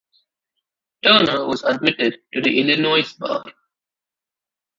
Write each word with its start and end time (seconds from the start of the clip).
Turner 1.03 1.45
was 1.45 1.61
admitted 1.61 2.21
to 2.33 2.41
the 2.41 2.59
Illinois 2.59 3.07
bar. 3.19 3.45